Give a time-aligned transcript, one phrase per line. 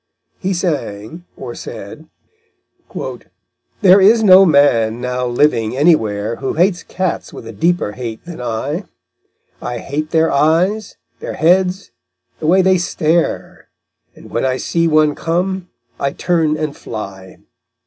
[0.39, 2.07] He sang or said:
[2.95, 8.41] _There is no man now living anywhere Who hates cats with a deeper hate than
[8.41, 8.85] I;
[9.61, 11.91] I hate their eyes, their heads,
[12.39, 13.67] the way they stare,
[14.15, 15.69] And when I see one come,
[15.99, 17.37] I turn and fly_.